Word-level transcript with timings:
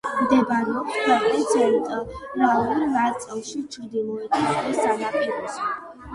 მდებარეობს 0.19 0.95
ქვეყნის 1.03 1.45
ცენტრალურ 1.51 2.81
ნაწილში, 2.95 3.63
ჩრდილოეთის 3.77 4.49
ზღვის 4.57 4.83
სანაპიროზე. 4.89 5.71